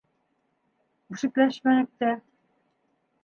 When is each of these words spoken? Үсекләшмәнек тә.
Үсекләшмәнек 1.15 1.91
тә. 2.05 2.11